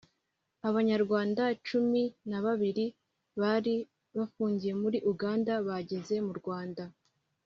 abanyarwanda 0.69 1.43
cumin 1.67 2.07
na 2.29 2.39
babiri 2.45 2.85
bari 3.41 3.75
bafungiye 4.17 4.73
muri 4.81 4.97
Uganda 5.11 5.53
bageze 5.67 6.15
mu 6.27 6.33
Rwanda 6.41 6.83